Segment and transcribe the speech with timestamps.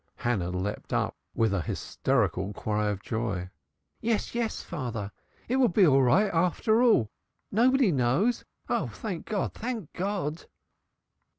[0.15, 3.51] Hannah leaped up with a hysterical cry of joy.
[3.99, 5.11] "Yes, yes, father.
[5.47, 7.11] It will be all right, after all.
[7.51, 8.43] Nobody knows.
[8.67, 9.53] Oh, thank God!
[9.53, 10.47] thank God!"